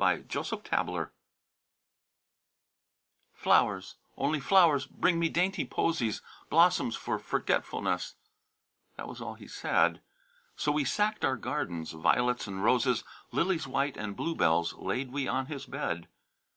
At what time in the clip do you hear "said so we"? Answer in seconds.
9.46-10.84